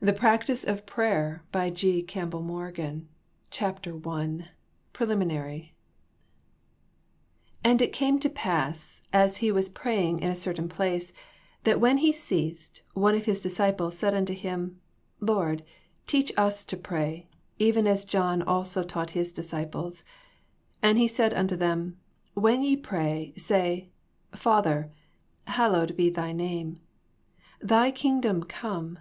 [0.00, 1.42] The Practice of Prayer..
[1.54, 3.00] .103
[4.92, 5.76] PRELIMINARY *^
[7.64, 11.10] And it came to pass, as He was praying in a certain place,
[11.62, 14.78] that when He ceased, one of His disciples said unto Him,
[15.20, 15.64] Lord,
[16.06, 17.26] teach us to pray,
[17.58, 20.02] even as John also taught his disciples.
[20.82, 21.96] And He said unto them.
[22.34, 23.88] When ye pray, say.
[24.32, 24.92] Father,
[25.46, 26.80] Hallowed be Thy name.
[27.62, 28.98] Thy kingdom come.